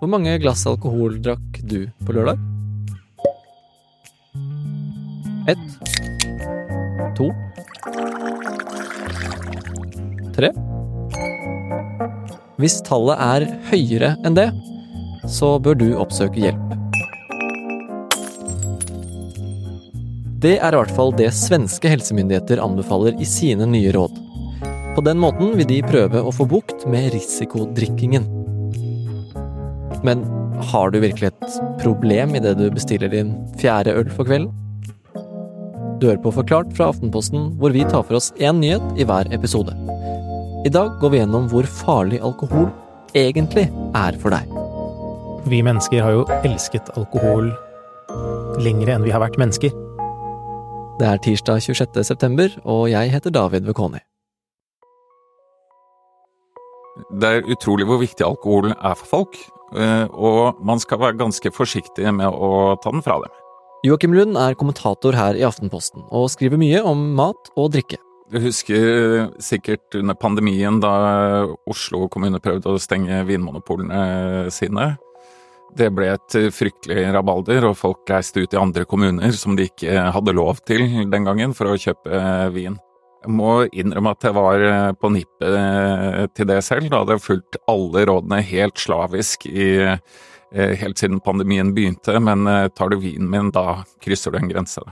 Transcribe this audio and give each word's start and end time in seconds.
Hvor 0.00 0.10
mange 0.10 0.34
glass 0.42 0.66
alkohol 0.66 1.20
drakk 1.22 1.60
du 1.70 1.86
på 2.04 2.14
lørdag? 2.16 2.40
Ett. 5.48 5.64
To. 7.14 7.30
Tre. 10.34 10.50
Hvis 12.58 12.80
tallet 12.86 13.22
er 13.22 13.46
høyere 13.70 14.14
enn 14.26 14.36
det, 14.38 14.48
så 15.30 15.54
bør 15.62 15.78
du 15.78 15.88
oppsøke 16.00 16.42
hjelp. 16.42 16.74
Det 20.44 20.58
er 20.58 20.74
i 20.74 20.80
hvert 20.82 20.92
fall 20.92 21.14
det 21.16 21.30
svenske 21.32 21.88
helsemyndigheter 21.88 22.60
anbefaler 22.60 23.16
i 23.16 23.28
sine 23.28 23.64
nye 23.70 23.94
råd. 23.94 24.18
På 24.94 25.02
den 25.06 25.22
måten 25.22 25.54
vil 25.58 25.70
de 25.70 25.80
prøve 25.86 26.20
å 26.20 26.34
få 26.34 26.44
bukt 26.50 26.84
med 26.90 27.14
risikodrikkingen. 27.14 28.43
Men 30.04 30.24
har 30.70 30.90
du 30.92 31.00
virkelig 31.00 31.30
et 31.32 31.56
problem 31.80 32.34
idet 32.36 32.58
du 32.58 32.66
bestiller 32.70 33.08
din 33.08 33.32
fjerde 33.60 33.94
øl 33.96 34.10
for 34.12 34.28
kvelden? 34.28 34.52
Du 36.00 36.08
hører 36.10 36.20
på 36.20 36.32
Forklart 36.34 36.74
fra 36.76 36.90
Aftenposten, 36.92 37.54
hvor 37.56 37.72
vi 37.72 37.86
tar 37.88 38.04
for 38.04 38.18
oss 38.18 38.32
én 38.36 38.60
nyhet 38.60 39.00
i 39.00 39.06
hver 39.08 39.30
episode. 39.32 39.72
I 40.66 40.72
dag 40.72 40.98
går 41.00 41.12
vi 41.12 41.20
gjennom 41.22 41.48
hvor 41.48 41.68
farlig 41.68 42.20
alkohol 42.20 42.68
egentlig 43.16 43.70
er 43.96 44.18
for 44.20 44.34
deg. 44.34 44.50
Vi 45.48 45.62
mennesker 45.64 46.04
har 46.04 46.16
jo 46.18 46.26
elsket 46.42 46.92
alkohol 46.98 47.52
lengre 48.64 48.96
enn 48.96 49.04
vi 49.06 49.12
har 49.14 49.22
vært 49.24 49.38
mennesker. 49.40 49.72
Det 51.00 51.08
er 51.08 51.22
tirsdag 51.24 51.62
26. 51.64 52.04
september, 52.06 52.52
og 52.64 52.90
jeg 52.92 53.10
heter 53.10 53.32
David 53.34 53.64
Vekoni. 53.66 54.02
Det 57.20 57.30
er 57.30 57.48
utrolig 57.50 57.88
hvor 57.88 57.98
viktig 57.98 58.26
alkohol 58.26 58.70
er 58.74 58.94
for 59.00 59.08
folk, 59.10 59.38
og 59.74 60.60
man 60.64 60.82
skal 60.82 61.00
være 61.02 61.18
ganske 61.18 61.50
forsiktig 61.54 62.06
med 62.14 62.30
å 62.30 62.74
ta 62.82 62.92
den 62.94 63.04
fra 63.04 63.18
dem. 63.24 63.32
Joakim 63.84 64.14
Lund 64.16 64.38
er 64.40 64.56
kommentator 64.56 65.12
her 65.18 65.36
i 65.36 65.44
Aftenposten, 65.44 66.06
og 66.08 66.30
skriver 66.32 66.60
mye 66.60 66.80
om 66.88 67.10
mat 67.18 67.50
og 67.52 67.74
drikke. 67.74 67.98
Du 68.32 68.38
husker 68.40 69.26
sikkert 69.44 69.98
under 69.98 70.16
pandemien 70.16 70.78
da 70.80 70.92
Oslo 71.68 72.06
kommune 72.08 72.40
prøvde 72.42 72.72
å 72.72 72.80
stenge 72.80 73.20
vinmonopolene 73.28 74.48
sine. 74.54 74.94
Det 75.76 75.90
ble 75.92 76.08
et 76.14 76.38
fryktelig 76.54 77.04
rabalder, 77.12 77.66
og 77.68 77.76
folk 77.76 78.08
reiste 78.08 78.40
ut 78.40 78.56
i 78.56 78.60
andre 78.60 78.86
kommuner 78.88 79.34
som 79.36 79.58
de 79.58 79.68
ikke 79.68 80.08
hadde 80.16 80.34
lov 80.38 80.62
til 80.64 80.86
den 81.10 81.28
gangen, 81.28 81.52
for 81.52 81.68
å 81.70 81.78
kjøpe 81.78 82.24
vin. 82.54 82.78
Må 83.30 83.64
innrømme 83.72 84.12
at 84.14 84.26
jeg 84.26 84.36
var 84.36 84.64
på 85.00 85.10
nippet 85.14 86.34
til 86.36 86.48
det 86.50 86.58
selv. 86.66 86.90
Da 86.92 87.02
hadde 87.02 87.16
jeg 87.16 87.24
fulgt 87.24 87.60
alle 87.70 88.04
rådene 88.10 88.40
helt 88.44 88.80
slavisk 88.82 89.46
i, 89.48 89.68
helt 90.54 91.00
siden 91.00 91.22
pandemien 91.24 91.72
begynte, 91.76 92.18
men 92.20 92.44
tar 92.76 92.92
du 92.92 92.98
vinen 93.00 93.30
min, 93.32 93.52
da 93.54 93.82
krysser 94.04 94.34
du 94.34 94.40
en 94.40 94.50
grense. 94.52 94.84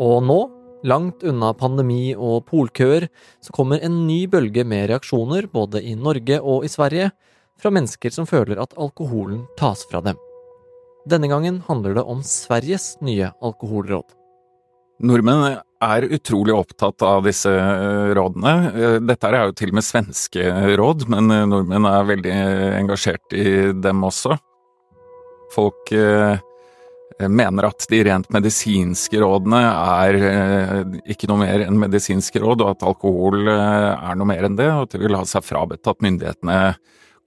Og 0.00 0.22
nå, 0.24 0.38
langt 0.88 1.24
unna 1.28 1.52
pandemi 1.54 2.14
og 2.16 2.46
polkøer, 2.48 3.06
så 3.44 3.52
kommer 3.52 3.82
en 3.84 4.06
ny 4.08 4.24
bølge 4.32 4.64
med 4.64 4.88
reaksjoner 4.90 5.50
både 5.52 5.82
i 5.84 5.92
Norge 5.94 6.40
og 6.40 6.64
i 6.64 6.72
Sverige 6.72 7.10
fra 7.60 7.72
mennesker 7.74 8.14
som 8.14 8.28
føler 8.28 8.60
at 8.62 8.76
alkoholen 8.80 9.44
tas 9.60 9.84
fra 9.90 10.00
dem. 10.04 10.16
Denne 11.08 11.28
gangen 11.32 11.62
handler 11.68 11.96
det 11.96 12.04
om 12.08 12.22
Sveriges 12.24 12.94
nye 13.04 13.30
alkoholråd. 13.44 14.08
Nordmenn 15.00 15.56
er 15.80 16.04
utrolig 16.12 16.52
opptatt 16.52 17.00
av 17.08 17.24
disse 17.24 17.48
rådene. 18.16 19.00
Dette 19.08 19.30
er 19.30 19.46
jo 19.48 19.54
til 19.56 19.72
og 19.72 19.78
med 19.78 19.86
svenske 19.86 20.44
råd, 20.76 21.06
men 21.08 21.32
nordmenn 21.48 21.88
er 21.88 22.08
veldig 22.10 22.34
engasjert 22.82 23.32
i 23.32 23.72
dem 23.72 24.04
også. 24.04 24.36
Folk 25.54 25.92
mener 27.20 27.66
at 27.70 27.86
de 27.88 28.02
rent 28.06 28.28
medisinske 28.32 29.22
rådene 29.22 29.60
er 29.66 30.18
ikke 31.10 31.30
noe 31.30 31.40
mer 31.46 31.64
enn 31.64 31.80
medisinske 31.80 32.42
råd, 32.44 32.60
og 32.64 32.74
at 32.74 32.84
alkohol 32.90 33.48
er 33.48 34.18
noe 34.20 34.28
mer 34.28 34.46
enn 34.48 34.58
det, 34.60 34.68
og 34.68 34.84
at 34.84 34.96
de 34.96 35.00
vil 35.06 35.16
ha 35.16 35.24
seg 35.28 35.46
frabedt 35.48 35.88
at 35.88 36.04
myndighetene 36.04 36.58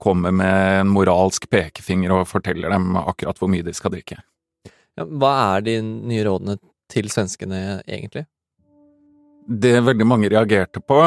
kommer 0.03 0.33
med 0.35 0.83
en 0.83 0.93
moralsk 0.93 1.49
pekefinger 1.49 2.13
og 2.13 2.29
forteller 2.29 2.69
dem 2.73 2.93
akkurat 3.01 3.37
hvor 3.41 3.49
mye 3.49 3.65
de 3.65 3.73
skal 3.73 3.93
drikke. 3.95 4.19
Ja, 4.93 5.07
hva 5.09 5.33
er 5.55 5.65
de 5.65 5.79
nye 5.81 6.25
rådene 6.27 6.59
til 6.93 7.09
svenskene 7.11 7.81
egentlig? 7.83 8.27
Det 9.43 9.81
veldig 9.83 10.07
mange 10.07 10.29
reagerte 10.31 10.79
på, 10.79 10.99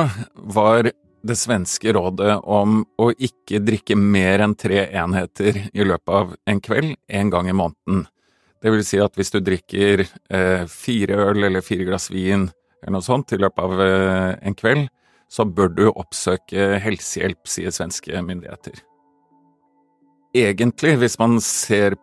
var 0.52 0.91
det 1.26 1.36
svenske 1.38 1.92
rådet 1.97 2.34
om 2.44 2.82
å 3.00 3.08
ikke 3.12 3.62
drikke 3.64 3.97
mer 3.98 4.44
enn 4.44 4.54
tre 4.58 4.84
enheter 4.94 5.62
i 5.72 5.86
løpet 5.86 6.12
av 6.19 6.34
en 6.47 6.60
kveld 6.62 6.92
en 7.08 7.32
gang 7.32 7.48
i 7.50 7.56
måneden. 7.56 8.04
Det 8.62 8.72
vil 8.72 8.84
si 8.86 9.00
at 9.02 9.16
hvis 9.16 9.32
du 9.34 9.41
drikker 9.44 10.04
eh, 10.04 10.66
fire 10.70 11.19
øl 11.30 11.48
eller 11.48 11.64
fire 11.64 11.86
glass 11.88 12.10
vin 12.12 12.48
eller 12.82 12.98
noe 12.98 13.04
sånt 13.04 13.34
i 13.34 13.41
løpet 13.41 13.64
av 13.64 13.82
eh, 13.82 14.32
en 14.47 14.56
kveld, 14.56 14.86
så 15.28 15.47
bør 15.48 15.72
du 15.74 15.86
oppsøke 15.88 16.76
helsehjelp, 16.82 17.41
sier 17.50 17.74
svenske 17.74 18.20
myndigheter. 18.22 18.78
Egentlig, 20.36 20.94
hvis 21.00 21.16
man 21.18 21.41
ser 21.42 21.97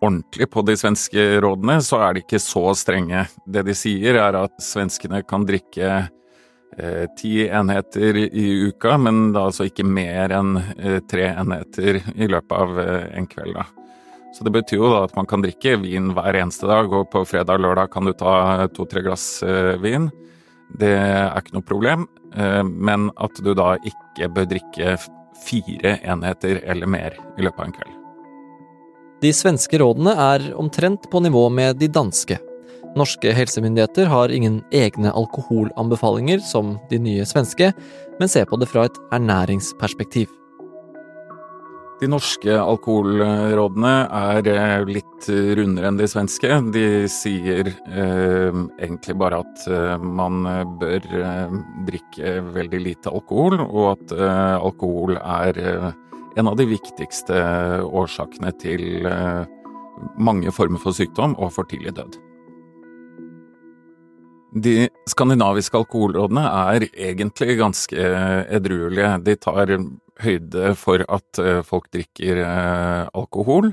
ordentlig 0.00 0.50
på 0.50 0.62
de 0.66 0.76
svenske 0.76 1.24
rådene, 1.42 1.78
så 1.82 2.00
er 2.02 2.14
de 2.14 2.22
ikke 2.24 2.40
så 2.42 2.70
strenge. 2.78 3.26
Det 3.46 3.64
de 3.66 3.74
sier 3.76 4.18
er 4.18 4.38
at 4.38 4.54
svenskene 4.62 5.22
kan 5.28 5.46
drikke 5.48 5.88
eh, 6.78 7.04
ti 7.18 7.32
enheter 7.46 8.18
i 8.26 8.46
uka, 8.68 8.96
men 8.98 9.32
da 9.34 9.48
altså 9.48 9.68
ikke 9.68 9.86
mer 9.86 10.34
enn 10.34 10.56
eh, 10.78 11.00
tre 11.10 11.30
enheter 11.32 12.00
i 12.14 12.30
løpet 12.30 12.54
av 12.54 12.80
eh, 12.82 13.04
en 13.18 13.28
kveld. 13.30 13.58
da. 13.58 13.66
Så 14.36 14.46
det 14.46 14.54
betyr 14.54 14.82
jo 14.82 14.92
da 14.92 15.04
at 15.06 15.16
man 15.16 15.26
kan 15.26 15.42
drikke 15.42 15.78
vin 15.82 16.12
hver 16.16 16.36
eneste 16.36 16.68
dag, 16.68 16.92
og 16.92 17.10
på 17.12 17.24
fredag 17.26 17.58
og 17.58 17.66
lørdag 17.66 17.92
kan 17.94 18.06
du 18.06 18.14
ta 18.14 18.68
to-tre 18.76 19.02
glass 19.06 19.40
vin. 19.82 20.10
Det 20.78 20.92
er 21.00 21.32
ikke 21.40 21.56
noe 21.56 21.64
problem, 21.64 22.04
men 22.68 23.08
at 23.16 23.40
du 23.40 23.54
da 23.56 23.72
ikke 23.88 24.28
bør 24.36 24.50
drikke 24.52 24.98
fire 25.46 25.96
enheter 26.04 26.60
eller 26.68 26.92
mer 26.92 27.16
i 27.38 27.48
løpet 27.48 27.64
av 27.64 27.70
en 27.70 27.78
kveld. 27.80 28.07
De 29.18 29.32
svenske 29.34 29.80
rådene 29.82 30.12
er 30.14 30.44
omtrent 30.54 31.08
på 31.10 31.18
nivå 31.24 31.48
med 31.50 31.80
de 31.80 31.88
danske. 31.90 32.36
Norske 32.98 33.32
helsemyndigheter 33.34 34.06
har 34.06 34.30
ingen 34.30 34.60
egne 34.70 35.10
alkoholanbefalinger 35.10 36.38
som 36.46 36.76
de 36.90 37.00
nye 37.02 37.26
svenske, 37.26 37.72
men 38.20 38.30
ser 38.30 38.46
på 38.46 38.60
det 38.62 38.70
fra 38.70 38.86
et 38.86 39.00
ernæringsperspektiv. 39.10 40.30
De 41.98 42.06
norske 42.06 42.54
alkoholrådene 42.62 43.92
er 44.06 44.86
litt 44.86 45.26
rundere 45.58 45.90
enn 45.90 45.98
de 45.98 46.06
svenske. 46.06 46.60
De 46.70 46.86
sier 47.10 47.72
eh, 47.74 48.60
egentlig 48.78 49.16
bare 49.18 49.42
at 49.42 49.66
eh, 49.66 49.96
man 49.98 50.46
bør 50.78 51.08
eh, 51.18 51.56
drikke 51.90 52.36
veldig 52.54 52.86
lite 52.86 53.10
alkohol, 53.10 53.58
og 53.66 53.96
at 53.96 54.14
alkohol 54.62 55.18
er 55.18 55.58
en 56.36 56.48
av 56.50 56.56
de 56.58 56.66
viktigste 56.68 57.38
årsakene 57.88 58.52
til 58.60 59.06
mange 60.18 60.52
former 60.54 60.80
for 60.82 60.96
sykdom 60.96 61.34
og 61.38 61.52
for 61.56 61.68
tidlig 61.70 61.94
død. 61.96 62.18
De 64.58 64.88
skandinaviske 65.10 65.76
alkoholrådene 65.76 66.44
er 66.72 66.86
egentlig 66.88 67.58
ganske 67.58 68.04
edruelige. 68.48 69.10
De 69.26 69.34
tar 69.36 69.74
høyde 70.24 70.72
for 70.78 71.04
at 71.04 71.40
folk 71.68 71.90
drikker 71.94 72.40
alkohol. 73.12 73.72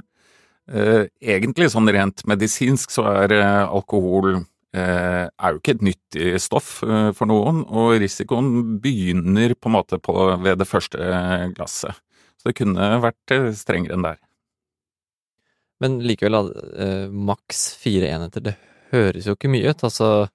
Egentlig 0.68 1.70
sånn 1.72 1.90
rent 1.96 2.26
medisinsk 2.28 2.92
så 2.92 3.08
er 3.24 3.38
alkohol 3.46 4.44
er 4.76 5.54
jo 5.54 5.62
ikke 5.62 5.78
et 5.78 5.86
nyttig 5.88 6.32
stoff 6.44 6.82
for 6.84 7.30
noen, 7.30 7.64
og 7.72 7.96
risikoen 8.02 8.76
begynner 8.84 9.56
på 9.56 9.72
en 9.72 9.78
måte 9.78 10.02
på, 10.04 10.18
ved 10.44 10.60
det 10.60 10.68
første 10.68 11.00
glasset. 11.56 11.96
Så 12.46 12.52
det 12.52 12.60
kunne 12.60 12.88
vært 13.02 13.32
strengere 13.58 13.96
enn 13.98 14.04
der. 14.06 14.20
Men 15.82 15.98
likevel, 16.06 16.52
eh, 16.78 17.08
maks 17.10 17.64
fire 17.82 18.12
enheter, 18.14 18.44
det 18.46 18.54
høres 18.94 19.26
jo 19.26 19.34
ikke 19.34 19.50
mye 19.50 19.74
ut. 19.74 19.82
Altså, 19.82 20.30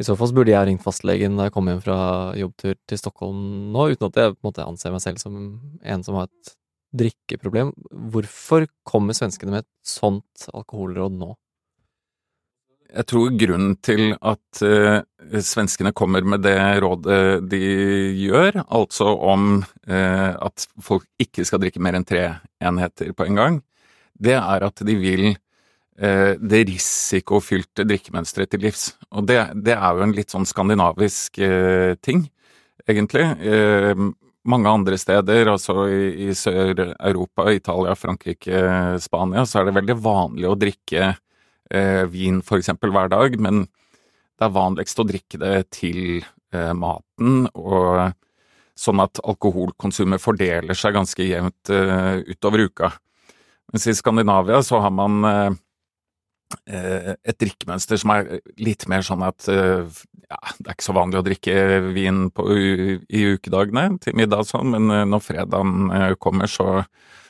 i 0.00 0.06
så 0.06 0.16
fall 0.16 0.32
burde 0.32 0.54
jeg 0.54 0.66
ringt 0.70 0.82
fastlegen 0.82 1.36
da 1.36 1.50
jeg 1.50 1.54
kom 1.54 1.68
hjem 1.68 1.82
fra 1.84 1.98
jobbtur 2.40 2.78
til 2.88 2.98
Stockholm 3.02 3.44
nå, 3.74 3.90
uten 3.92 4.08
at 4.08 4.16
jeg 4.16 4.32
på 4.32 4.40
en 4.40 4.48
måte 4.48 4.64
anser 4.64 4.94
meg 4.94 5.04
selv 5.04 5.20
som 5.20 5.36
en 5.84 6.06
som 6.08 6.16
har 6.16 6.30
et 6.30 6.54
drikkeproblem. 7.04 7.74
Hvorfor 8.16 8.64
kommer 8.88 9.12
svenskene 9.12 9.52
med 9.52 9.66
et 9.66 9.70
sånt 9.84 10.48
alkoholråd 10.56 11.20
nå? 11.20 11.34
Jeg 12.92 13.08
tror 13.08 13.36
grunnen 13.40 13.76
til 13.80 14.10
at 14.20 14.60
eh, 14.66 15.40
svenskene 15.40 15.94
kommer 15.96 16.24
med 16.28 16.42
det 16.44 16.58
rådet 16.84 17.40
de 17.48 17.60
gjør, 18.20 18.58
altså 18.68 19.14
om 19.32 19.62
eh, 19.88 20.32
at 20.36 20.66
folk 20.82 21.06
ikke 21.22 21.46
skal 21.48 21.62
drikke 21.62 21.80
mer 21.80 21.96
enn 21.96 22.04
tre 22.08 22.26
enheter 22.60 23.14
på 23.16 23.28
en 23.28 23.40
gang, 23.40 23.56
det 24.12 24.36
er 24.36 24.66
at 24.68 24.84
de 24.84 24.98
vil 25.00 25.24
eh, 25.30 26.34
det 26.36 26.62
risikofylte 26.68 27.88
drikkemønsteret 27.88 28.52
til 28.52 28.66
livs. 28.68 28.90
Og 29.08 29.24
det, 29.30 29.40
det, 29.56 29.78
er 29.78 29.96
jo 29.96 30.04
en 30.04 30.14
litt 30.18 30.36
sånn 30.36 30.48
skandinavisk 30.48 31.40
ting, 32.04 32.26
egentlig. 32.84 33.24
mange 34.44 34.68
andre 34.68 34.98
steder, 34.98 35.48
altså 35.48 35.86
i, 35.88 36.28
i 36.28 36.36
Sør-Europa, 36.36 37.48
Italia, 37.56 37.96
Frankrike, 37.96 38.64
Spania, 39.00 39.46
så 39.46 39.62
er 39.62 39.70
det 39.70 39.78
veldig 39.80 40.00
vanlig 40.02 40.50
å 40.50 40.58
drikke 40.58 41.14
eh, 41.70 42.02
vin 42.10 42.40
eksempel 42.42 42.92
hver 42.94 43.12
dag, 43.12 43.38
men 43.40 43.66
det 44.38 44.48
er 44.48 44.56
vanligst 44.56 44.98
å 44.98 45.06
drikke 45.06 45.38
det 45.42 45.56
til 45.78 46.22
eh, 46.54 46.72
maten, 46.74 47.46
og 47.54 48.16
sånn 48.78 49.02
at 49.04 49.20
alkoholkonsumet 49.22 50.22
fordeler 50.22 50.74
seg 50.74 50.96
ganske 50.96 51.26
jevnt 51.26 51.70
eh, 51.70 52.22
utover 52.26 52.66
uka. 52.66 52.94
Mens 53.72 53.86
i 53.86 53.94
Skandinavia 53.94 54.62
så 54.64 54.80
har 54.82 54.92
man 54.94 55.28
eh, 55.28 55.60
Eh, 56.66 57.14
et 57.24 57.38
drikkemønster 57.40 57.98
som 58.00 58.12
er 58.14 58.28
litt 58.60 58.84
mer 58.90 59.04
sånn 59.06 59.24
at 59.26 59.46
eh, 59.50 59.88
ja, 60.28 60.38
det 60.58 60.68
er 60.68 60.76
ikke 60.76 60.86
så 60.86 60.96
vanlig 60.96 61.20
å 61.20 61.24
drikke 61.26 61.54
vin 61.94 62.26
på, 62.34 62.46
i 62.52 63.24
ukedagene 63.34 63.98
til 64.02 64.16
middag 64.18 64.44
og 64.44 64.50
sånn, 64.50 64.74
men 64.74 64.92
eh, 64.92 65.06
når 65.08 65.24
fredagen 65.24 65.90
kommer, 66.22 66.50
så 66.50 66.84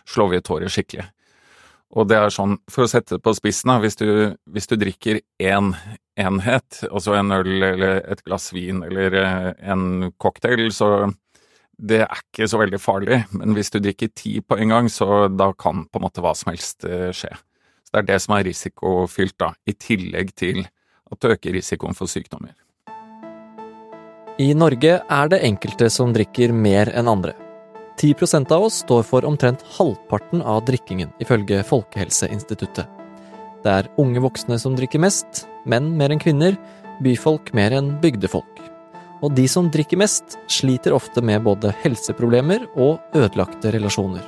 slår 0.08 0.32
vi 0.32 0.40
et 0.40 0.49
tåret 0.49 0.75
skikkelig. 0.75 1.06
Og 1.93 2.09
det 2.09 2.17
er 2.17 2.33
sånn, 2.33 2.56
for 2.73 2.87
å 2.87 2.91
sette 2.91 3.19
det 3.19 3.25
på 3.25 3.35
spissen, 3.37 3.69
da, 3.69 3.77
hvis 3.83 3.99
du, 4.00 4.09
hvis 4.49 4.71
du 4.71 4.79
drikker 4.81 5.21
én 5.44 5.75
enhet, 6.21 6.83
altså 6.89 7.19
en 7.19 7.35
øl 7.37 7.67
eller 7.69 8.00
et 8.00 8.23
glass 8.25 8.50
vin 8.53 8.81
eller 8.87 9.17
en 9.61 10.12
cocktail, 10.21 10.71
så 10.73 11.11
det 11.77 12.03
er 12.06 12.23
ikke 12.23 12.49
så 12.49 12.61
veldig 12.62 12.81
farlig. 12.81 13.23
Men 13.37 13.56
hvis 13.56 13.73
du 13.75 13.81
drikker 13.83 14.12
ti 14.17 14.39
på 14.41 14.56
en 14.56 14.73
gang, 14.73 14.89
så 14.93 15.27
da 15.29 15.50
kan 15.53 15.85
på 15.89 16.00
en 16.00 16.06
måte 16.06 16.25
hva 16.25 16.33
som 16.39 16.53
helst 16.53 16.87
skje. 16.87 17.33
Så 17.85 17.93
Det 17.93 18.03
er 18.03 18.11
det 18.15 18.21
som 18.25 18.37
er 18.39 18.47
risikofylt, 18.49 19.37
da, 19.41 19.53
i 19.69 19.77
tillegg 19.77 20.33
til 20.37 20.65
at 20.65 21.21
det 21.21 21.37
øker 21.37 21.59
risikoen 21.59 21.97
for 21.97 22.09
sykdommer. 22.09 22.55
I 24.41 24.55
Norge 24.56 24.94
er 24.97 25.29
det 25.29 25.43
enkelte 25.44 25.91
som 25.93 26.15
drikker 26.17 26.55
mer 26.56 26.89
enn 26.97 27.11
andre. 27.11 27.37
10% 28.03 28.53
av 28.53 28.65
oss 28.67 28.81
står 28.83 29.05
for 29.07 29.25
omtrent 29.25 29.63
halvparten 29.77 30.43
av 30.43 30.65
drikkingen, 30.67 31.13
ifølge 31.23 31.63
Folkehelseinstituttet. 31.69 32.89
Det 33.63 33.71
er 33.71 33.91
unge 34.03 34.19
voksne 34.25 34.59
som 34.59 34.75
drikker 34.75 34.99
mest, 35.05 35.45
menn 35.71 35.93
mer 35.99 36.11
enn 36.11 36.23
kvinner, 36.23 36.57
byfolk 37.03 37.53
mer 37.55 37.77
enn 37.79 37.93
bygdefolk. 38.03 38.59
Og 39.23 39.37
de 39.37 39.47
som 39.47 39.69
drikker 39.71 40.01
mest, 40.03 40.35
sliter 40.51 40.97
ofte 40.97 41.23
med 41.23 41.45
både 41.47 41.71
helseproblemer 41.85 42.65
og 42.75 42.99
ødelagte 43.15 43.71
relasjoner. 43.71 44.25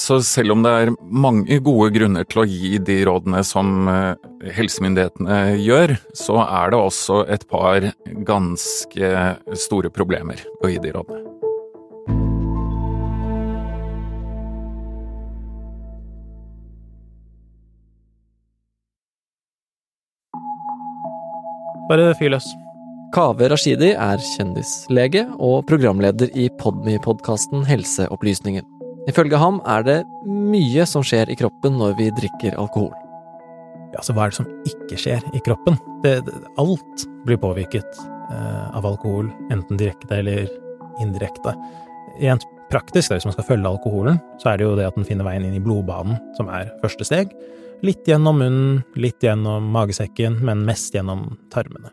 Så 0.00 0.22
selv 0.24 0.54
om 0.54 0.62
det 0.64 0.70
er 0.72 0.94
mange 1.04 1.58
gode 1.60 1.90
grunner 1.92 2.24
til 2.24 2.40
å 2.40 2.46
gi 2.48 2.78
de 2.80 3.02
rådene 3.04 3.42
som 3.44 3.90
eh, 3.92 4.14
helsemyndighetene 4.56 5.58
gjør, 5.60 5.92
så 6.16 6.38
er 6.46 6.72
det 6.72 6.80
også 6.80 7.20
et 7.36 7.44
par 7.52 7.90
ganske 8.32 9.12
store 9.66 9.92
problemer 9.92 10.40
å 10.64 10.72
gi 10.72 10.80
de 10.80 10.96
rådene. 10.96 11.31
Bare 21.92 22.14
fyr 22.16 22.30
løs. 22.32 22.46
Kaveh 23.12 23.50
Rashidi 23.52 23.90
er 23.92 24.22
kjendislege 24.24 25.26
og 25.44 25.66
programleder 25.68 26.30
i 26.40 26.46
Podme-podkasten 26.56 27.66
Helseopplysningen. 27.68 28.64
Ifølge 29.12 29.36
ham 29.36 29.58
er 29.68 29.84
det 29.84 29.96
mye 30.24 30.86
som 30.88 31.04
skjer 31.04 31.28
i 31.28 31.36
kroppen 31.36 31.76
når 31.76 31.98
vi 31.98 32.06
drikker 32.16 32.56
alkohol. 32.56 32.94
Ja, 33.92 34.00
så 34.00 34.16
hva 34.16 34.24
er 34.24 34.32
det 34.32 34.38
som 34.38 34.48
ikke 34.70 35.02
skjer 35.04 35.28
i 35.36 35.42
kroppen? 35.44 35.76
Det, 36.00 36.14
det, 36.24 36.40
alt 36.62 37.04
blir 37.28 37.42
påvirket 37.44 38.00
eh, 38.00 38.64
av 38.72 38.88
alkohol, 38.88 39.28
enten 39.52 39.82
direkte 39.82 40.22
eller 40.22 40.48
indirekte. 41.04 41.52
Rent 42.22 42.48
praktisk, 42.72 43.12
hvis 43.12 43.28
man 43.28 43.36
skal 43.36 43.50
følge 43.50 43.68
alkoholen, 43.68 44.16
så 44.40 44.54
er 44.54 44.62
det 44.62 44.70
jo 44.70 44.78
det 44.80 44.88
at 44.88 44.96
den 44.96 45.04
finner 45.04 45.28
veien 45.28 45.44
inn 45.44 45.60
i 45.60 45.66
blodbanen 45.68 46.16
som 46.40 46.48
er 46.48 46.72
første 46.80 47.04
steg. 47.04 47.36
Litt 47.82 48.06
gjennom 48.06 48.38
munnen, 48.38 48.82
litt 48.94 49.24
gjennom 49.24 49.64
magesekken, 49.74 50.36
men 50.46 50.60
mest 50.62 50.94
gjennom 50.94 51.32
tarmene. 51.50 51.90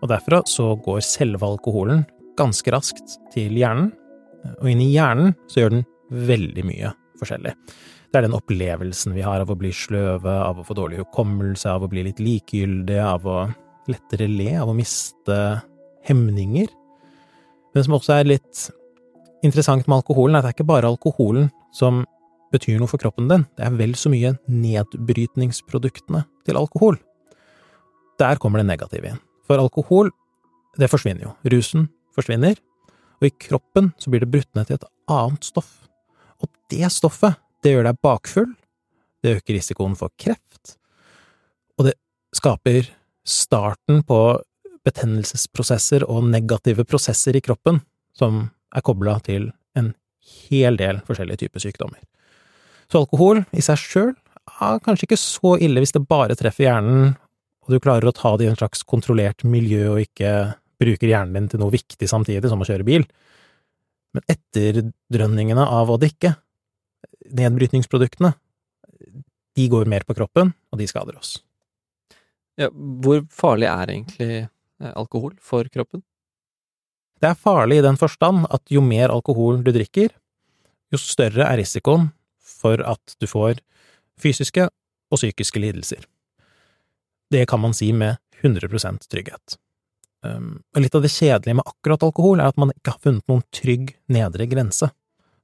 Og 0.00 0.10
derfra 0.12 0.44
så 0.46 0.76
går 0.78 1.00
selve 1.02 1.48
alkoholen 1.48 2.04
ganske 2.38 2.70
raskt 2.70 3.16
til 3.34 3.56
hjernen, 3.58 3.90
og 4.62 4.68
inn 4.70 4.80
i 4.84 4.92
hjernen 4.92 5.34
så 5.50 5.64
gjør 5.64 5.74
den 5.74 5.82
veldig 6.30 6.64
mye 6.68 6.92
forskjellig. 7.18 7.56
Det 8.10 8.18
er 8.20 8.26
den 8.26 8.36
opplevelsen 8.38 9.14
vi 9.14 9.24
har 9.26 9.42
av 9.42 9.50
å 9.50 9.58
bli 9.58 9.72
sløve, 9.74 10.30
av 10.30 10.62
å 10.62 10.66
få 10.66 10.78
dårlig 10.78 11.02
hukommelse, 11.02 11.66
av 11.70 11.84
å 11.84 11.90
bli 11.90 12.06
litt 12.06 12.22
likegyldige, 12.22 13.02
av 13.02 13.26
å 13.26 13.40
lettere 13.90 14.30
le, 14.30 14.54
av 14.62 14.70
å 14.70 14.78
miste 14.78 15.36
hemninger. 16.06 16.70
Men 16.70 17.78
det 17.78 17.86
som 17.86 17.98
også 17.98 18.16
er 18.16 18.30
litt 18.30 18.64
interessant 19.46 19.90
med 19.90 20.00
alkoholen, 20.00 20.38
er 20.38 20.40
at 20.40 20.48
det 20.48 20.54
er 20.54 20.58
ikke 20.60 20.70
bare 20.70 20.90
alkoholen 20.90 21.50
som 21.74 22.04
betyr 22.52 22.80
noe 22.80 22.90
for 22.90 23.00
kroppen 23.02 23.28
din, 23.30 23.46
det 23.56 23.66
er 23.66 23.76
vel 23.78 23.94
så 23.98 24.10
mye 24.12 24.34
nedbrytningsproduktene 24.50 26.24
til 26.46 26.58
alkohol. 26.58 26.98
Der 28.20 28.40
kommer 28.42 28.60
det 28.60 28.68
negative 28.68 29.14
inn. 29.14 29.20
For 29.46 29.62
alkohol, 29.62 30.10
det 30.78 30.90
forsvinner 30.90 31.28
jo. 31.28 31.36
Rusen 31.52 31.88
forsvinner, 32.14 32.58
og 33.20 33.28
i 33.28 33.34
kroppen 33.48 33.92
så 34.00 34.10
blir 34.10 34.24
det 34.24 34.32
brutt 34.32 34.50
ned 34.56 34.68
til 34.68 34.80
et 34.80 34.90
annet 35.10 35.46
stoff 35.46 35.80
og 36.40 36.48
det 36.72 36.88
stoffet, 36.92 37.36
det 37.60 37.74
gjør 37.74 37.90
deg 37.90 38.02
bakfull, 38.04 38.52
det 39.20 39.36
øker 39.38 39.58
risikoen 39.58 39.96
for 39.98 40.12
kreft, 40.20 40.76
og 41.76 41.90
det 41.90 41.96
skaper 42.36 42.88
starten 43.28 44.02
på 44.06 44.20
betennelsesprosesser 44.86 46.06
og 46.08 46.24
negative 46.30 46.86
prosesser 46.88 47.36
i 47.36 47.42
kroppen 47.44 47.82
som 48.16 48.46
er 48.72 48.84
kobla 48.84 49.18
til 49.24 49.50
en 49.76 49.92
hel 50.48 50.78
del 50.80 51.02
forskjellige 51.04 51.44
typer 51.44 51.64
sykdommer. 51.66 52.00
Så 52.90 53.04
alkohol 53.04 53.44
i 53.54 53.62
seg 53.62 53.78
sjøl 53.78 54.12
er 54.60 54.80
kanskje 54.82 55.06
ikke 55.06 55.20
så 55.20 55.54
ille 55.62 55.82
hvis 55.82 55.94
det 55.94 56.02
bare 56.10 56.36
treffer 56.38 56.66
hjernen, 56.66 57.12
og 57.62 57.70
du 57.70 57.78
klarer 57.82 58.10
å 58.10 58.14
ta 58.16 58.34
det 58.36 58.48
i 58.48 58.50
en 58.50 58.58
slags 58.58 58.82
kontrollert 58.88 59.44
miljø 59.46 59.92
og 59.92 60.02
ikke 60.02 60.32
bruker 60.80 61.12
hjernen 61.12 61.36
din 61.36 61.50
til 61.52 61.62
noe 61.62 61.74
viktig 61.74 62.08
samtidig, 62.10 62.48
som 62.50 62.62
å 62.62 62.66
kjøre 62.66 62.86
bil. 62.88 63.04
Men 64.16 64.26
etterdrønningene 64.32 65.66
av 65.70 65.92
å 65.92 65.98
drikke, 66.00 66.34
nedbrytningsproduktene, 67.30 68.32
de 69.54 69.66
går 69.70 69.90
mer 69.90 70.06
på 70.08 70.16
kroppen, 70.18 70.50
og 70.72 70.80
de 70.80 70.88
skader 70.90 71.18
oss. 71.20 71.36
Ja, 72.58 72.70
hvor 72.72 73.22
farlig 73.32 73.68
er 73.70 73.92
egentlig 73.92 74.30
eh, 74.40 74.92
alkohol 74.96 75.36
for 75.38 75.68
kroppen? 75.70 76.02
Det 77.20 77.28
er 77.28 77.38
farlig 77.38 77.78
i 77.78 77.84
den 77.84 78.00
forstand 78.00 78.48
at 78.50 78.64
jo 78.72 78.82
mer 78.82 79.12
alkohol 79.12 79.60
du 79.62 79.70
drikker, 79.76 80.10
jo 80.90 80.98
større 80.98 81.46
er 81.46 81.60
risikoen 81.60 82.08
for 82.60 82.82
at 82.84 83.16
du 83.20 83.26
får 83.30 83.62
fysiske 84.20 84.68
og 85.10 85.18
psykiske 85.18 85.62
lidelser. 85.62 86.04
Det 87.30 87.46
kan 87.50 87.62
man 87.62 87.74
si 87.76 87.92
med 87.92 88.18
100% 88.42 89.08
trygghet. 89.10 89.56
Um, 90.20 90.60
og 90.76 90.84
litt 90.84 90.96
av 90.96 91.04
det 91.04 91.12
kjedelige 91.14 91.56
med 91.56 91.68
akkurat 91.68 92.02
alkohol 92.04 92.42
er 92.42 92.50
at 92.50 92.58
man 92.60 92.72
ikke 92.74 92.92
har 92.92 93.04
funnet 93.04 93.24
noen 93.30 93.44
trygg 93.56 93.94
nedre 94.12 94.46
grense. 94.50 94.90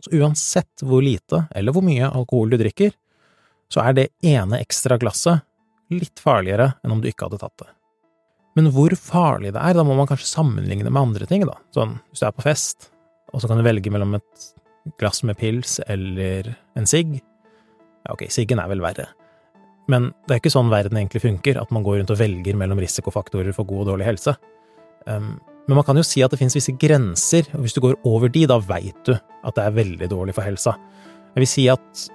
Så 0.05 0.13
uansett 0.19 0.85
hvor 0.85 1.05
lite 1.05 1.47
eller 1.57 1.73
hvor 1.73 1.85
mye 1.87 2.11
alkohol 2.11 2.53
du 2.53 2.59
drikker, 2.61 2.93
så 3.73 3.83
er 3.87 3.97
det 3.97 4.11
ene 4.27 4.61
ekstra 4.61 4.99
glasset 5.01 5.47
litt 5.93 6.21
farligere 6.21 6.75
enn 6.85 6.93
om 6.93 7.01
du 7.01 7.09
ikke 7.09 7.29
hadde 7.29 7.41
tatt 7.41 7.63
det. 7.63 7.71
Men 8.57 8.71
hvor 8.73 8.93
farlig 8.97 9.53
det 9.53 9.61
er, 9.61 9.77
da 9.77 9.85
må 9.85 9.97
man 9.97 10.09
kanskje 10.09 10.31
sammenligne 10.31 10.89
med 10.89 11.01
andre 11.01 11.27
ting, 11.29 11.45
da. 11.49 11.59
Sånn, 11.77 11.99
hvis 12.11 12.23
du 12.23 12.29
er 12.29 12.37
på 12.37 12.45
fest, 12.47 12.89
og 13.33 13.43
så 13.43 13.51
kan 13.51 13.61
du 13.61 13.67
velge 13.67 13.93
mellom 13.93 14.17
et 14.17 14.47
glass 15.01 15.23
med 15.27 15.39
pils 15.41 15.79
eller 15.87 16.53
en 16.79 16.89
sigg. 16.89 17.19
Ja, 18.07 18.15
ok, 18.15 18.27
siggen 18.33 18.61
er 18.63 18.71
vel 18.71 18.85
verre. 18.85 19.09
Men 19.91 20.11
det 20.27 20.35
er 20.35 20.41
ikke 20.41 20.55
sånn 20.55 20.71
verden 20.73 20.99
egentlig 20.99 21.23
funker, 21.23 21.61
at 21.61 21.71
man 21.75 21.85
går 21.87 22.01
rundt 22.01 22.13
og 22.15 22.19
velger 22.19 22.59
mellom 22.59 22.81
risikofaktorer 22.83 23.55
for 23.55 23.69
god 23.69 23.85
og 23.85 23.93
dårlig 23.93 24.09
helse. 24.09 24.35
Um, 25.07 25.37
men 25.67 25.79
man 25.79 25.87
kan 25.87 25.99
jo 25.99 26.05
si 26.07 26.23
at 26.23 26.33
det 26.33 26.39
finnes 26.41 26.57
visse 26.59 26.75
grenser, 26.79 27.47
og 27.55 27.65
hvis 27.65 27.75
du 27.75 27.83
går 27.83 27.99
over 28.07 28.31
de, 28.31 28.45
da 28.51 28.59
veit 28.63 28.99
du 29.07 29.15
at 29.15 29.59
det 29.59 29.65
er 29.65 29.79
veldig 29.79 30.09
dårlig 30.11 30.35
for 30.35 30.47
helsa. 30.47 30.77
Jeg 31.35 31.43
vil 31.43 31.51
si 31.51 31.67
at 31.71 32.07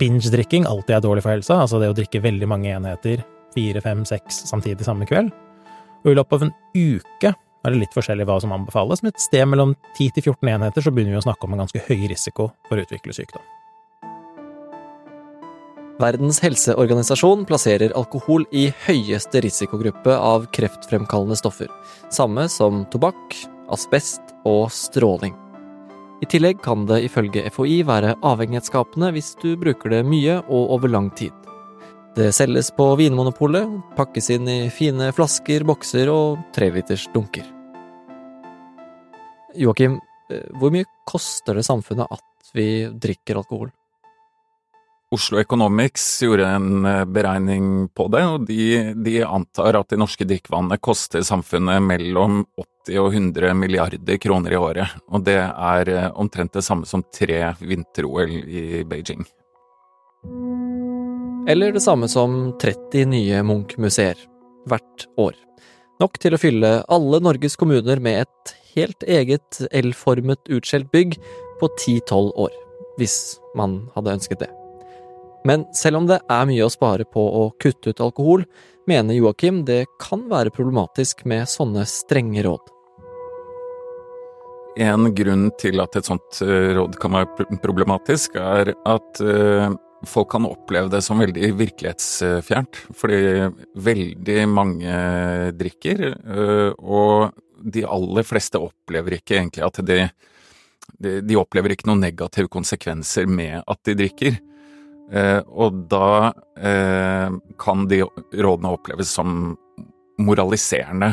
binge-drikking 0.00 0.68
alltid 0.68 0.96
er 0.96 1.04
dårlig 1.04 1.24
for 1.24 1.34
helsa, 1.34 1.58
altså 1.64 1.80
det 1.80 1.90
å 1.92 1.96
drikke 1.96 2.22
veldig 2.24 2.48
mange 2.48 2.72
enheter, 2.72 3.24
fire, 3.54 3.80
fem, 3.84 4.04
seks 4.08 4.44
samtidig 4.48 4.86
samme 4.86 5.08
kveld. 5.08 5.32
Og 6.04 6.12
i 6.12 6.16
løpet 6.16 6.36
av 6.36 6.46
en 6.46 6.54
uke 6.76 7.32
er 7.64 7.74
det 7.74 7.80
litt 7.80 7.96
forskjellig 7.96 8.26
hva 8.28 8.38
som 8.42 8.52
anbefales, 8.54 9.02
men 9.02 9.12
et 9.12 9.22
sted 9.22 9.46
mellom 9.48 9.74
10 9.96 10.16
til 10.16 10.30
14 10.30 10.54
enheter 10.54 10.84
så 10.84 10.92
begynner 10.92 11.16
vi 11.16 11.22
å 11.22 11.26
snakke 11.26 11.46
om 11.46 11.56
en 11.56 11.64
ganske 11.64 11.84
høy 11.88 12.08
risiko 12.12 12.50
for 12.68 12.78
å 12.78 12.84
utvikle 12.84 13.16
sykdom. 13.16 13.44
Verdens 16.02 16.40
helseorganisasjon 16.42 17.44
plasserer 17.46 17.94
alkohol 17.94 18.42
i 18.50 18.66
høyeste 18.88 19.44
risikogruppe 19.44 20.16
av 20.18 20.48
kreftfremkallende 20.56 21.38
stoffer, 21.38 21.70
samme 22.10 22.48
som 22.50 22.82
tobakk, 22.90 23.36
asbest 23.72 24.34
og 24.48 24.66
stråling. 24.74 25.36
I 26.22 26.28
tillegg 26.30 26.60
kan 26.64 26.86
det 26.88 27.04
ifølge 27.06 27.46
FHI 27.52 27.82
være 27.86 28.16
avhengighetsskapende 28.26 29.12
hvis 29.14 29.34
du 29.42 29.54
bruker 29.60 29.92
det 29.92 30.02
mye 30.08 30.40
og 30.48 30.74
over 30.78 30.90
lang 30.90 31.12
tid. 31.14 31.43
Det 32.14 32.28
selges 32.32 32.68
på 32.70 32.84
Vinmonopolet, 32.94 33.66
pakkes 33.96 34.28
inn 34.30 34.46
i 34.46 34.58
fine 34.70 35.08
flasker, 35.16 35.64
bokser 35.66 36.06
og 36.12 36.44
treliters 36.54 37.08
dunker. 37.10 37.48
Joakim, 39.58 39.96
eh, 40.30 40.44
hvor 40.54 40.70
mye 40.70 40.86
koster 41.10 41.58
det 41.58 41.64
samfunnet 41.66 42.06
at 42.14 42.52
vi 42.54 42.86
drikker 42.86 43.40
alkohol? 43.40 43.72
Oslo 45.10 45.40
Economics 45.42 46.06
gjorde 46.22 46.52
en 46.54 46.86
eh, 46.86 47.02
beregning 47.04 47.88
på 47.90 48.06
det, 48.14 48.22
og 48.30 48.46
de, 48.46 48.94
de 48.94 49.16
antar 49.26 49.80
at 49.80 49.90
de 49.90 49.98
norske 49.98 50.22
drikkevannene 50.22 50.78
koster 50.78 51.26
samfunnet 51.26 51.82
mellom 51.82 52.44
80 52.86 53.02
og 53.02 53.10
100 53.10 53.58
milliarder 53.58 54.22
kroner 54.22 54.54
i 54.54 54.62
året. 54.62 55.00
Og 55.10 55.26
det 55.26 55.40
er 55.42 55.90
eh, 55.90 56.10
omtrent 56.14 56.54
det 56.54 56.62
samme 56.62 56.86
som 56.86 57.02
tre 57.10 57.56
vinter-OL 57.58 58.38
i 58.38 58.84
Beijing. 58.86 59.26
Eller 61.46 61.72
det 61.72 61.80
samme 61.84 62.08
som 62.08 62.54
30 62.58 63.04
nye 63.12 63.42
Munch-museer 63.44 64.16
hvert 64.64 65.04
år. 65.20 65.34
Nok 66.00 66.16
til 66.22 66.32
å 66.32 66.40
fylle 66.40 66.70
alle 66.88 67.20
Norges 67.20 67.58
kommuner 67.60 68.00
med 68.00 68.22
et 68.22 68.52
helt 68.72 69.04
eget 69.04 69.60
L-formet 69.76 70.40
utskjelt 70.48 70.88
bygg 70.94 71.18
på 71.60 71.68
10–12 71.68 72.32
år, 72.46 72.56
hvis 72.96 73.18
man 73.60 73.82
hadde 73.92 74.16
ønsket 74.16 74.46
det. 74.46 74.50
Men 75.44 75.68
selv 75.76 76.00
om 76.00 76.08
det 76.08 76.22
er 76.32 76.48
mye 76.48 76.64
å 76.64 76.72
spare 76.72 77.04
på 77.04 77.20
å 77.20 77.44
kutte 77.60 77.92
ut 77.92 78.00
alkohol, 78.00 78.48
mener 78.88 79.20
Joakim 79.20 79.66
det 79.68 79.82
kan 80.00 80.24
være 80.32 80.54
problematisk 80.54 81.26
med 81.28 81.44
sånne 81.52 81.84
strenge 81.84 82.48
råd. 82.48 82.72
En 84.80 85.12
grunn 85.14 85.50
til 85.60 85.78
at 85.84 85.94
et 85.94 86.08
sånt 86.08 86.40
eh, 86.42 86.72
råd 86.74 86.96
kan 86.98 87.20
være 87.20 87.60
problematisk, 87.62 88.40
er 88.40 88.72
at 88.88 89.20
eh, 89.20 89.68
folk 90.08 90.30
kan 90.34 90.46
oppleve 90.48 90.90
det 90.92 91.00
som 91.04 91.20
veldig 91.20 91.52
virkelighetsfjernt. 91.58 92.80
Fordi 92.96 93.18
veldig 93.86 94.38
mange 94.50 94.94
drikker, 95.58 96.04
eh, 96.12 96.70
og 96.78 97.34
de 97.64 97.84
aller 97.88 98.26
fleste 98.26 98.60
opplever 98.60 99.18
ikke 99.18 99.38
egentlig 99.38 99.64
at 99.64 99.80
de, 99.88 100.00
de 101.24 101.38
opplever 101.40 101.74
ikke 101.74 101.88
noen 101.88 102.04
negative 102.04 102.50
konsekvenser 102.52 103.28
med 103.30 103.62
at 103.62 103.80
de 103.88 103.96
drikker. 104.02 104.38
Eh, 105.12 105.40
og 105.48 105.84
da 105.92 106.32
eh, 106.58 107.38
kan 107.60 107.88
de 107.90 108.02
rådene 108.04 108.74
oppleves 108.76 109.12
som 109.16 109.54
moraliserende, 110.14 111.08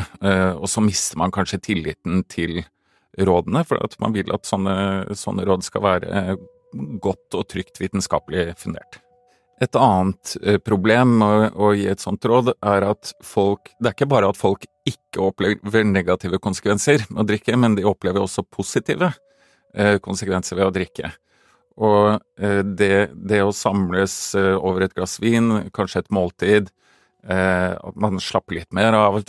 og 0.62 0.68
så 0.70 0.78
mister 0.78 1.18
man 1.18 1.32
kanskje 1.34 1.58
tilliten 1.58 2.20
til 2.30 2.60
rådene, 3.18 3.64
for 3.66 3.82
at 3.82 3.96
man 3.98 4.14
vil 4.14 4.30
at 4.30 4.46
sånne, 4.46 4.74
sånne 5.18 5.42
råd 5.48 5.64
skal 5.66 5.82
være 5.82 6.36
godt 7.02 7.38
og 7.38 7.48
trygt 7.52 7.80
vitenskapelig 7.82 8.52
fundert. 8.60 9.00
Et 9.62 9.78
annet 9.78 10.32
problem 10.66 11.18
med 11.20 11.54
å 11.54 11.70
gi 11.76 11.84
et 11.86 12.02
sånt 12.02 12.24
råd, 12.26 12.50
er 12.66 12.82
at 12.88 13.12
folk 13.22 13.70
Det 13.78 13.92
er 13.92 13.94
ikke 13.94 14.08
bare 14.10 14.32
at 14.32 14.38
folk 14.40 14.64
ikke 14.88 15.22
opplever 15.22 15.84
negative 15.86 16.40
konsekvenser 16.42 17.04
med 17.12 17.22
å 17.22 17.28
drikke, 17.28 17.54
men 17.60 17.76
de 17.78 17.86
opplever 17.86 18.24
også 18.24 18.42
positive 18.50 19.12
konsekvenser 20.02 20.58
ved 20.58 20.66
å 20.66 20.74
drikke. 20.74 21.12
Og 21.80 22.20
eh, 22.40 22.60
det, 22.64 23.12
det, 23.16 23.40
å 23.42 23.52
samles 23.56 24.34
eh, 24.36 24.54
over 24.56 24.84
et 24.84 24.94
glass 24.96 25.18
vin, 25.22 25.70
kanskje 25.74 26.04
et 26.04 26.12
måltid, 26.12 26.70
eh, 27.24 27.72
at 27.72 28.00
man 28.00 28.20
slapper 28.20 28.58
litt 28.58 28.72
mer 28.76 28.96
av, 28.96 29.20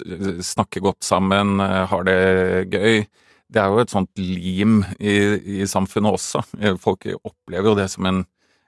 snakker 0.44 0.84
godt 0.84 1.04
sammen, 1.08 1.60
har 1.62 2.08
det 2.08 2.20
gøy, 2.74 3.06
det 3.54 3.62
er 3.62 3.72
jo 3.72 3.84
et 3.84 3.94
sånt 3.94 4.12
lim 4.20 4.82
i, 4.98 5.18
i 5.62 5.68
samfunnet 5.70 6.18
også. 6.18 6.44
Folk 6.82 7.08
opplever 7.22 7.72
jo 7.72 7.78
det 7.78 7.90
som 7.94 8.10
en 8.10 8.24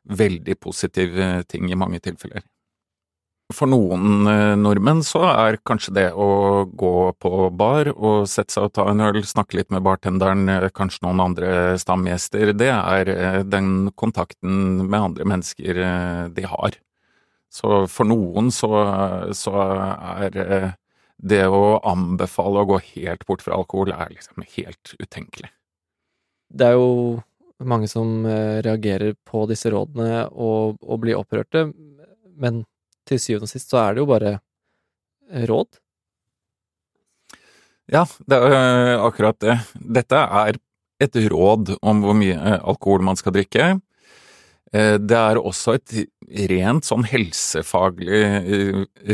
veldig 0.05 0.59
positiv 0.61 1.17
ting 1.49 1.71
i 1.71 1.79
mange 1.79 1.99
tilfeller. 2.05 2.45
For 3.53 3.69
noen 3.69 4.25
eh, 4.25 4.55
nordmenn 4.57 5.03
så 5.05 5.21
er 5.29 5.59
kanskje 5.69 5.91
det 5.93 6.05
å 6.17 6.65
gå 6.65 7.11
på 7.21 7.49
bar 7.53 7.91
og 7.93 8.25
sette 8.29 8.55
seg 8.55 8.65
og 8.65 8.71
ta 8.73 8.87
en 8.89 9.03
øl, 9.05 9.19
snakke 9.21 9.59
litt 9.59 9.69
med 9.69 9.83
bartenderen, 9.85 10.47
eh, 10.49 10.65
kanskje 10.73 11.05
noen 11.05 11.21
andre 11.27 11.51
stamgjester, 11.77 12.55
det 12.57 12.71
er 12.73 13.11
eh, 13.13 13.37
den 13.45 13.91
kontakten 14.01 14.87
med 14.87 14.97
andre 14.97 15.29
mennesker 15.29 15.81
de 16.33 16.47
har. 16.49 16.79
Så 17.53 17.85
for 17.85 18.09
noen 18.09 18.49
så, 18.51 18.71
så 19.37 19.53
er 19.61 20.73
det 21.17 21.45
å 21.47 21.79
anbefale 21.87 22.61
å 22.61 22.69
gå 22.73 22.81
helt 22.95 23.25
bort 23.27 23.43
fra 23.45 23.55
alkohol 23.57 23.93
er 23.95 24.11
liksom 24.11 24.43
helt 24.57 24.95
utenkelig. 24.99 25.49
Det 26.51 26.67
er 26.67 26.77
jo 26.77 27.21
mange 27.63 27.87
som 27.87 28.27
reagerer 28.27 29.15
på 29.25 29.45
disse 29.49 29.71
rådene 29.71 30.25
og, 30.31 30.75
og 30.83 30.99
blir 31.01 31.17
opprørte, 31.17 31.69
men 32.35 32.65
til 33.07 33.21
syvende 33.21 33.47
og 33.47 33.53
sist 33.53 33.71
så 33.71 33.81
er 33.81 33.95
det 33.95 34.03
jo 34.03 34.09
bare 34.09 34.31
eh, 34.35 35.45
råd. 35.49 35.79
Ja, 37.93 38.05
det 38.25 38.39
er 38.41 38.55
eh, 38.55 39.03
akkurat 39.05 39.39
det. 39.43 39.59
Dette 39.75 40.21
er 40.41 40.59
et 41.03 41.19
råd 41.29 41.75
om 41.81 42.01
hvor 42.05 42.17
mye 42.17 42.37
eh, 42.37 42.61
alkohol 42.61 43.05
man 43.05 43.19
skal 43.19 43.35
drikke. 43.35 43.75
Det 44.75 45.15
er 45.15 45.39
også 45.39 45.77
et 45.77 45.93
rent 46.51 46.87
sånn 46.87 47.05
helsefaglig 47.07 48.23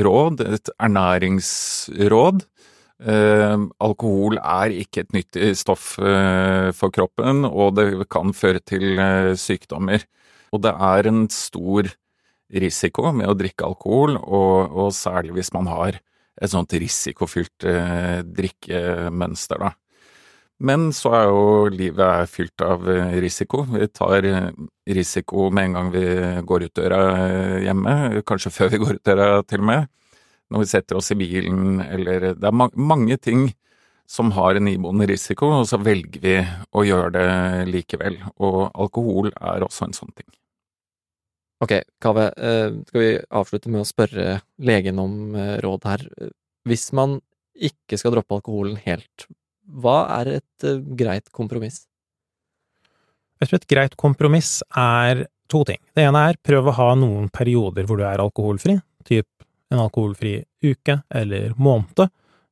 råd, 0.07 0.41
et 0.57 0.71
ernæringsråd. 0.81 2.45
alkohol 3.81 4.39
er 4.41 4.73
ikke 4.81 5.03
et 5.03 5.13
nyttig 5.13 5.51
stoff 5.59 5.91
for 5.99 6.95
kroppen, 6.95 7.45
og 7.45 7.75
det 7.77 8.07
kan 8.09 8.33
føre 8.33 8.63
til 8.63 8.97
sykdommer. 9.37 10.07
Og 10.49 10.63
det 10.65 10.73
er 10.73 11.11
en 11.11 11.27
stor 11.29 11.91
risiko 12.51 13.11
med 13.15 13.29
å 13.29 13.37
drikke 13.37 13.67
alkohol, 13.67 14.17
og, 14.17 14.71
og 14.71 14.95
særlig 14.95 15.37
hvis 15.37 15.53
man 15.55 15.69
har 15.71 15.99
et 16.41 16.51
sånt 16.51 16.73
risikofylt 16.73 17.67
eh, 17.69 18.21
drikkemønster, 18.25 19.61
da. 19.61 19.73
Men 20.61 20.91
så 20.93 21.11
er 21.17 21.23
jo 21.29 21.45
livet 21.73 22.29
fylt 22.29 22.61
av 22.61 22.83
eh, 22.89 23.15
risiko. 23.23 23.63
Vi 23.71 23.87
tar 23.89 24.25
eh, 24.29 24.51
risiko 24.93 25.47
med 25.49 25.69
en 25.69 25.77
gang 25.77 25.89
vi 25.93 26.03
går 26.47 26.67
ut 26.67 26.75
døra 26.77 26.99
eh, 27.23 27.55
hjemme, 27.65 28.21
kanskje 28.29 28.53
før 28.53 28.69
vi 28.73 28.81
går 28.83 28.99
ut 28.99 29.09
døra 29.09 29.29
til 29.47 29.63
og 29.63 29.69
med. 29.71 29.89
Når 30.51 30.61
vi 30.61 30.69
setter 30.69 30.99
oss 30.99 31.09
i 31.13 31.17
bilen, 31.17 31.81
eller 31.81 32.33
Det 32.35 32.47
er 32.49 32.53
ma 32.53 32.67
mange 32.75 33.17
ting 33.17 33.47
som 34.05 34.33
har 34.35 34.59
en 34.59 34.67
iboende 34.67 35.07
risiko, 35.07 35.49
og 35.61 35.65
så 35.69 35.79
velger 35.81 36.21
vi 36.21 36.37
å 36.75 36.85
gjøre 36.85 37.11
det 37.15 37.27
likevel. 37.71 38.19
Og 38.43 38.69
alkohol 38.75 39.31
er 39.31 39.65
også 39.65 39.87
en 39.87 39.97
sånn 39.97 40.13
ting. 40.13 40.29
Ok, 41.63 41.77
Kaveh, 42.01 42.33
eh, 42.37 42.69
skal 42.91 43.01
vi 43.01 43.11
avslutte 43.31 43.71
med 43.71 43.81
å 43.81 43.89
spørre 43.89 44.41
legen 44.61 45.01
om 45.01 45.37
råd 45.63 45.89
her. 45.89 46.07
Hvis 46.69 46.91
man 46.93 47.21
ikke 47.55 47.97
skal 47.97 48.13
droppe 48.13 48.37
alkoholen 48.37 48.77
helt, 48.83 49.31
hva 49.71 49.97
er 50.19 50.37
et 50.37 50.67
eh, 50.67 50.81
greit 50.97 51.31
kompromiss? 51.35 51.85
Jeg 53.41 53.49
tror 53.49 53.61
et 53.61 53.69
greit 53.73 53.97
kompromiss 53.97 54.59
er 54.77 55.25
to 55.51 55.63
ting. 55.67 55.81
Det 55.97 56.05
ene 56.05 56.27
er 56.29 56.39
prøv 56.45 56.69
å 56.69 56.75
ha 56.77 56.89
noen 56.99 57.29
perioder 57.33 57.87
hvor 57.89 57.99
du 57.99 58.05
er 58.07 58.21
alkoholfri, 58.21 58.77
typ 59.07 59.27
en 59.71 59.81
alkoholfri 59.81 60.37
uke 60.67 60.99
eller 61.09 61.55
måned. 61.57 62.11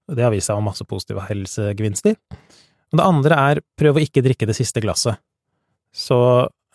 Det 0.09 0.25
har 0.25 0.33
vist 0.33 0.49
seg 0.49 0.57
å 0.57 0.63
ha 0.63 0.65
masse 0.65 0.85
positive 0.89 1.27
helsegevinster. 1.27 2.15
Og 2.89 2.97
det 2.97 3.05
andre 3.05 3.41
er 3.51 3.61
prøv 3.77 3.99
å 3.99 4.03
ikke 4.03 4.23
drikke 4.25 4.47
det 4.49 4.57
siste 4.57 4.81
glasset. 4.81 5.19
Så 5.93 6.17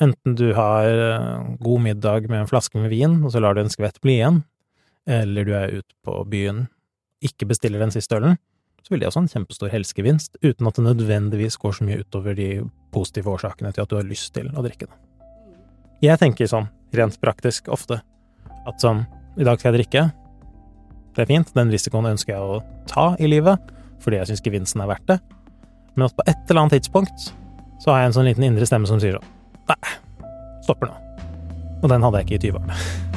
Enten 0.03 0.35
du 0.35 0.49
har 0.57 0.89
eh, 0.91 1.45
god 1.63 1.83
middag 1.85 2.27
med 2.31 2.43
en 2.43 2.51
flaske 2.51 2.79
med 2.81 2.91
vin, 2.91 3.21
og 3.23 3.31
så 3.31 3.43
lar 3.43 3.55
du 3.55 3.63
en 3.63 3.71
skvett 3.71 4.01
bli 4.03 4.19
igjen, 4.19 4.41
eller 5.07 5.47
du 5.47 5.53
er 5.55 5.77
ute 5.79 5.95
på 6.07 6.17
byen, 6.31 6.65
ikke 7.25 7.47
bestiller 7.51 7.83
den 7.83 7.95
siste 7.95 8.19
ølen, 8.19 8.35
så 8.85 8.93
vil 8.93 9.01
det 9.01 9.09
også 9.09 9.23
ha 9.23 9.25
en 9.25 9.33
kjempestor 9.33 9.73
helsegevinst, 9.73 10.37
uten 10.45 10.69
at 10.69 10.77
det 10.77 10.85
nødvendigvis 10.85 11.57
går 11.61 11.79
så 11.79 11.87
mye 11.89 12.03
utover 12.05 12.37
de 12.37 12.49
positive 12.93 13.33
årsakene 13.33 13.73
til 13.73 13.85
at 13.85 13.91
du 13.91 13.97
har 13.97 14.05
lyst 14.07 14.35
til 14.37 14.51
å 14.53 14.65
drikke 14.65 14.91
det. 14.91 14.99
Jeg 16.05 16.21
tenker 16.21 16.51
sånn, 16.51 16.69
rent 16.95 17.17
praktisk, 17.23 17.71
ofte, 17.73 18.03
at 18.69 18.85
sånn, 18.85 19.07
i 19.41 19.47
dag 19.47 19.57
skal 19.59 19.73
jeg 19.73 19.81
drikke, 19.81 20.05
det 21.15 21.25
er 21.25 21.31
fint, 21.31 21.55
den 21.57 21.73
risikoen 21.73 22.11
ønsker 22.11 22.35
jeg 22.35 22.43
å 22.43 22.61
ta 22.91 23.13
i 23.23 23.31
livet, 23.31 23.73
fordi 24.05 24.21
jeg 24.21 24.33
syns 24.33 24.45
gevinsten 24.45 24.85
er 24.85 24.91
verdt 24.91 25.09
det, 25.15 25.19
men 25.95 26.09
at 26.09 26.17
på 26.19 26.27
et 26.29 26.51
eller 26.51 26.67
annet 26.67 26.81
tidspunkt 26.81 27.31
så 27.81 27.93
har 27.93 28.03
jeg 28.03 28.13
en 28.13 28.19
sånn 28.19 28.29
liten 28.29 28.49
indre 28.51 28.69
stemme 28.69 28.91
som 28.91 29.01
sier 29.03 29.17
sånn 29.17 29.33
Nei, 29.65 29.97
stopper 30.67 30.91
nå. 30.91 31.01
Og 31.81 31.89
den 31.89 32.05
hadde 32.05 32.21
jeg 32.21 32.29
ikke 32.29 32.37
i 32.37 32.51
20-årene. 32.51 33.13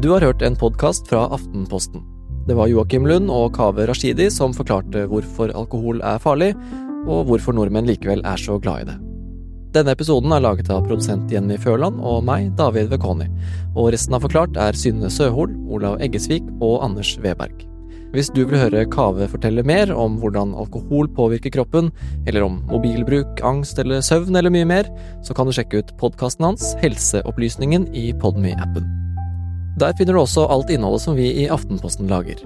Du 0.00 0.08
har 0.08 0.20
hørt 0.24 0.40
en 0.42 0.54
podkast 0.56 1.10
fra 1.10 1.26
Aftenposten. 1.28 2.00
Det 2.48 2.54
var 2.56 2.70
Joakim 2.70 3.04
Lund 3.04 3.28
og 3.28 3.50
Kaveh 3.52 3.84
Rashidi 3.84 4.30
som 4.32 4.54
forklarte 4.56 5.02
hvorfor 5.10 5.50
alkohol 5.52 5.98
er 6.00 6.22
farlig, 6.24 6.54
og 7.04 7.26
hvorfor 7.28 7.52
nordmenn 7.52 7.84
likevel 7.84 8.22
er 8.24 8.40
så 8.40 8.56
glad 8.56 8.80
i 8.80 8.86
det. 8.88 8.94
Denne 9.76 9.92
episoden 9.92 10.32
er 10.32 10.40
laget 10.40 10.70
av 10.72 10.86
produsent 10.86 11.28
Jenny 11.28 11.58
Førland 11.60 12.00
og 12.00 12.24
meg, 12.24 12.48
David 12.56 12.88
Vekoni. 12.94 13.26
Og 13.74 13.90
resten 13.92 14.16
av 14.16 14.24
Forklart 14.24 14.56
er 14.56 14.78
Synne 14.78 15.10
Søhol, 15.12 15.52
Olav 15.68 16.00
Eggesvik 16.00 16.48
og 16.64 16.78
Anders 16.86 17.12
Weberg. 17.20 17.66
Hvis 18.14 18.32
du 18.32 18.40
vil 18.46 18.56
høre 18.56 18.86
Kave 18.88 19.28
fortelle 19.28 19.66
mer 19.68 19.92
om 19.92 20.16
hvordan 20.22 20.56
alkohol 20.56 21.12
påvirker 21.12 21.52
kroppen, 21.58 21.92
eller 22.24 22.48
om 22.48 22.56
mobilbruk, 22.72 23.44
angst 23.44 23.78
eller 23.84 24.00
søvn 24.00 24.40
eller 24.40 24.56
mye 24.56 24.70
mer, 24.72 24.88
så 25.20 25.36
kan 25.36 25.44
du 25.44 25.52
sjekke 25.52 25.84
ut 25.84 25.92
podkasten 26.00 26.48
hans 26.48 26.72
Helseopplysningen 26.80 27.90
i 27.92 28.08
Podme-appen. 28.16 28.99
Der 29.78 29.94
finner 29.96 30.16
du 30.16 30.20
også 30.24 30.48
alt 30.50 30.70
innholdet 30.70 31.04
som 31.04 31.16
vi 31.16 31.30
i 31.44 31.46
Aftenposten 31.48 32.10
lager. 32.10 32.42